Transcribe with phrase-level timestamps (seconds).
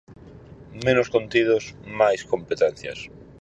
[0.85, 1.63] Menos contidos
[1.99, 2.99] máis competencias.